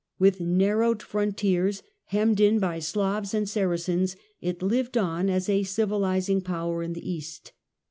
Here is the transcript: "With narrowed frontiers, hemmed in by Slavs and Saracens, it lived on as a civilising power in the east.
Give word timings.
"With 0.17 0.39
narrowed 0.41 1.03
frontiers, 1.03 1.83
hemmed 2.05 2.39
in 2.39 2.57
by 2.57 2.79
Slavs 2.79 3.35
and 3.35 3.47
Saracens, 3.47 4.15
it 4.41 4.63
lived 4.63 4.97
on 4.97 5.29
as 5.29 5.47
a 5.47 5.61
civilising 5.61 6.41
power 6.41 6.81
in 6.81 6.93
the 6.93 7.07
east. 7.07 7.51